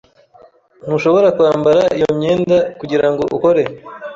[0.85, 3.63] Ntushobora kwambara iyo myenda kugirango ukore.